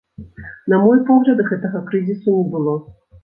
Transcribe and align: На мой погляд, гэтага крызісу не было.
На 0.73 0.79
мой 0.85 1.01
погляд, 1.09 1.43
гэтага 1.51 1.83
крызісу 1.91 2.35
не 2.39 2.45
было. 2.57 2.73